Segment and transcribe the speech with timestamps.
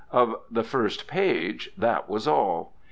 [0.11, 2.73] Of the first page that was all.